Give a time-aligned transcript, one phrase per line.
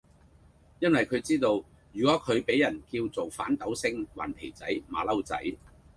[0.79, 1.63] 因為佢知道，
[1.93, 5.39] 如果佢俾人叫做反鬥星，頑皮仔，馬騮仔